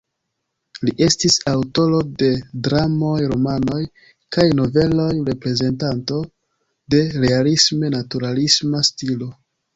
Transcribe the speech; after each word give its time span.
Li 0.87 0.91
estis 1.07 1.33
aŭtoro 1.51 1.99
de 2.21 2.29
dramoj, 2.67 3.19
romanoj 3.33 3.83
kaj 4.37 4.47
noveloj, 4.61 5.07
reprezentanto 5.29 6.19
de 6.97 7.05
realisme-naturalisma 7.27 8.85
stilo. 8.93 9.33